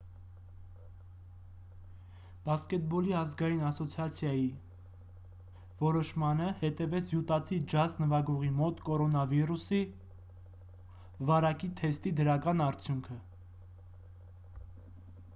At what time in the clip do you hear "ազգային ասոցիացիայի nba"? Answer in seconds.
3.19-5.61